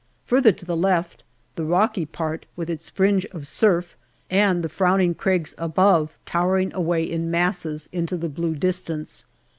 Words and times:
Further 0.25 0.51
to 0.53 0.65
the 0.65 0.75
left, 0.75 1.23
the 1.55 1.63
rocky 1.63 2.07
part 2.07 2.47
with 2.55 2.71
its 2.71 2.89
fringe 2.89 3.23
of 3.27 3.47
surf, 3.47 3.95
and 4.31 4.63
the 4.63 4.67
frowning 4.67 5.13
crags 5.13 5.53
above 5.59 6.17
towering 6.25 6.73
away 6.73 7.03
in 7.03 7.29
masses 7.29 7.87
into 7.91 8.17
the 8.17 8.27
blue 8.27 8.55
distance. 8.55 9.25